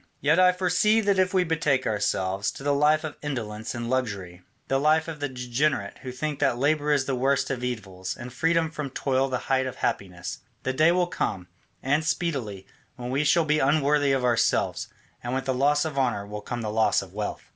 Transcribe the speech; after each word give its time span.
"Yet 0.19 0.39
I 0.39 0.51
foresee 0.51 0.99
that 1.01 1.19
if 1.19 1.31
we 1.31 1.43
betake 1.43 1.85
ourselves 1.85 2.49
to 2.53 2.63
the 2.63 2.73
life 2.73 3.03
of 3.03 3.17
indolence 3.21 3.75
and 3.75 3.87
luxury, 3.87 4.41
the 4.67 4.79
life 4.79 5.07
of 5.07 5.19
the 5.19 5.29
degenerate 5.29 5.99
who 5.99 6.11
think 6.11 6.39
that 6.39 6.57
labour 6.57 6.91
is 6.91 7.05
the 7.05 7.13
worst 7.13 7.51
of 7.51 7.63
evils 7.63 8.17
and 8.17 8.33
freedom 8.33 8.71
from 8.71 8.89
toil 8.89 9.27
the 9.29 9.37
height 9.45 9.67
of 9.67 9.75
happiness, 9.75 10.39
the 10.63 10.73
day 10.73 10.91
will 10.91 11.05
come, 11.05 11.49
and 11.83 12.03
speedily, 12.03 12.65
when 12.95 13.11
we 13.11 13.23
shall 13.23 13.45
be 13.45 13.59
unworthy 13.59 14.11
of 14.11 14.23
ourselves, 14.25 14.87
and 15.23 15.35
with 15.35 15.45
the 15.45 15.53
loss 15.53 15.85
of 15.85 15.99
honour 15.99 16.25
will 16.25 16.41
come 16.41 16.61
the 16.63 16.71
loss 16.71 17.03
of 17.03 17.13
wealth. 17.13 17.43